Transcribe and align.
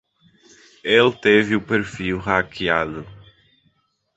Ele 0.83 1.11
teve 1.21 1.55
o 1.55 1.61
perfil 1.61 2.17
hackeado. 2.17 3.05